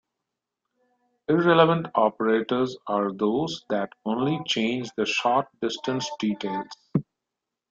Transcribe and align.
Irrelevant 1.29 1.89
operators 1.93 2.75
are 2.87 3.13
those 3.13 3.63
that 3.69 3.91
only 4.03 4.39
change 4.47 4.89
the 4.97 5.05
short-distance 5.05 6.09
details. 6.17 6.65